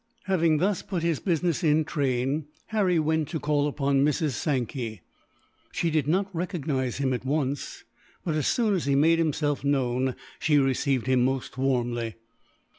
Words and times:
Having 0.23 0.57
thus 0.57 0.81
put 0.81 1.03
his 1.03 1.19
business 1.19 1.63
in 1.63 1.85
train, 1.85 2.47
Harry 2.69 2.97
went 2.97 3.27
to 3.27 3.39
call 3.39 3.67
upon 3.67 4.03
Mrs. 4.03 4.31
Sankey. 4.31 5.01
She 5.73 5.91
did 5.91 6.07
not 6.07 6.27
recognize 6.33 6.97
him 6.97 7.13
at 7.13 7.23
once 7.23 7.83
but, 8.25 8.33
as 8.33 8.47
soon 8.47 8.73
as 8.73 8.85
he 8.85 8.95
made 8.95 9.19
himself 9.19 9.63
known, 9.63 10.15
she 10.39 10.57
received 10.57 11.05
him 11.05 11.23
most 11.23 11.55
warmly. 11.55 12.15